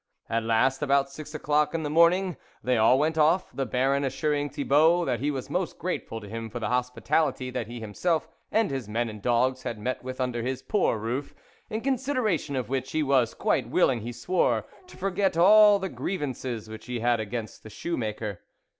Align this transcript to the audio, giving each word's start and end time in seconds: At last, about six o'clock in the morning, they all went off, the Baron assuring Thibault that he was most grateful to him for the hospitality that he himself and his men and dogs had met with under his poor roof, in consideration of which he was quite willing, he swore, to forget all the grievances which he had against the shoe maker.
At 0.31 0.41
last, 0.41 0.81
about 0.81 1.11
six 1.11 1.35
o'clock 1.35 1.75
in 1.75 1.83
the 1.83 1.89
morning, 1.91 2.35
they 2.63 2.75
all 2.75 2.97
went 2.97 3.19
off, 3.19 3.51
the 3.53 3.67
Baron 3.67 4.03
assuring 4.03 4.49
Thibault 4.49 5.05
that 5.05 5.19
he 5.19 5.29
was 5.29 5.47
most 5.47 5.77
grateful 5.77 6.19
to 6.19 6.27
him 6.27 6.49
for 6.49 6.59
the 6.59 6.69
hospitality 6.69 7.51
that 7.51 7.67
he 7.67 7.79
himself 7.79 8.27
and 8.51 8.71
his 8.71 8.89
men 8.89 9.09
and 9.09 9.21
dogs 9.21 9.61
had 9.61 9.77
met 9.77 10.03
with 10.03 10.19
under 10.19 10.41
his 10.41 10.63
poor 10.63 10.97
roof, 10.97 11.35
in 11.69 11.81
consideration 11.81 12.55
of 12.55 12.67
which 12.67 12.93
he 12.93 13.03
was 13.03 13.35
quite 13.35 13.69
willing, 13.69 14.01
he 14.01 14.11
swore, 14.11 14.65
to 14.87 14.97
forget 14.97 15.37
all 15.37 15.77
the 15.77 15.87
grievances 15.87 16.67
which 16.67 16.87
he 16.87 17.01
had 17.01 17.19
against 17.19 17.61
the 17.61 17.69
shoe 17.69 17.95
maker. 17.95 18.39